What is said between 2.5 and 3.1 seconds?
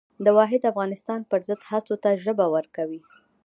ورکوي.